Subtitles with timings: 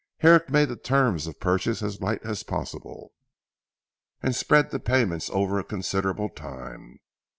[0.21, 3.13] Herrick made the terms of purchase as light as possible,
[4.23, 6.99] and spread the payment over a considerable time.